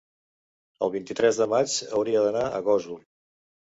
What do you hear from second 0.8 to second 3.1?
el vint-i-tres de maig hauria d'anar a Gósol.